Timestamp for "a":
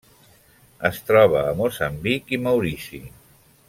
1.49-1.53